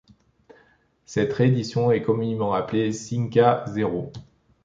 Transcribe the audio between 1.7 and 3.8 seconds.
est communément appelée Sinkha